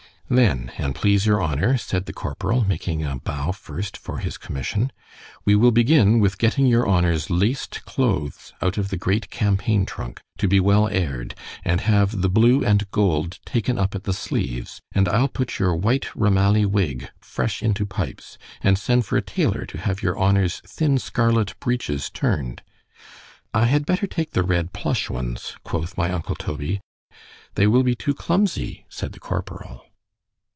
[0.33, 5.55] Then, an' please your honour, said the corporal (making a bow first for his commission)—we
[5.57, 10.47] will begin with getting your honour's laced clothes out of the great campaign trunk, to
[10.47, 11.35] be well air'd,
[11.65, 16.07] and have the blue and gold taken up at the sleeves—and I'll put your white
[16.15, 21.59] ramallie wig fresh into pipes—and send for a taylor, to have your honour's thin scarlet
[21.59, 22.61] breeches turn'd——
[23.53, 28.13] —I had better take the red plush ones, quoth my uncle Toby—They will be too
[28.13, 29.87] clumsy—said the corporal.